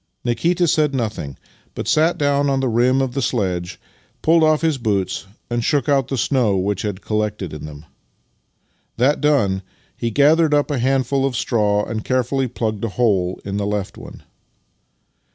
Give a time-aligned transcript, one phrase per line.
[0.25, 1.37] Nikita said nothing,
[1.75, 3.79] but sat dovrn on the rim of the sledge,
[4.23, 7.85] pulled off his boots, and shook out the snow which had collected in them.
[8.97, 9.61] That done,
[9.95, 13.95] he gathered up a handful of straw and carefully plugged a hole in the left
[13.95, 14.23] one.